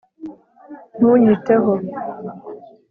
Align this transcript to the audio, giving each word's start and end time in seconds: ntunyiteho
ntunyiteho 0.97 1.73